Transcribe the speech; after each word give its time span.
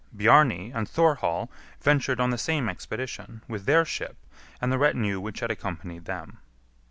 Bjarni 0.17 0.71
and 0.73 0.89
Thorhall 0.89 1.51
ventured 1.79 2.19
on 2.19 2.31
the 2.31 2.37
same 2.39 2.67
expedition, 2.67 3.43
with 3.47 3.65
their 3.67 3.85
ship 3.85 4.17
and 4.59 4.71
the 4.71 4.79
retinue 4.79 5.19
which 5.19 5.41
had 5.41 5.51
accompanied 5.51 6.05
them. 6.05 6.39